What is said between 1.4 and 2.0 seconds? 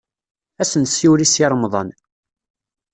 Remḍan.